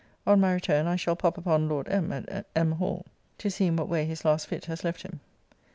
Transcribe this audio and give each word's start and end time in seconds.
On 0.25 0.39
my 0.39 0.51
return 0.53 0.87
I 0.87 0.95
shall 0.95 1.15
pop 1.15 1.37
upon 1.37 1.69
Lord 1.69 1.87
M. 1.87 2.11
at 2.11 2.47
M. 2.55 2.71
Hall, 2.71 3.05
to 3.37 3.51
see 3.51 3.67
in 3.67 3.75
what 3.75 3.87
way 3.87 4.03
his 4.03 4.25
last 4.25 4.47
fit 4.47 4.65
has 4.65 4.83
left 4.83 5.03
him. 5.03 5.19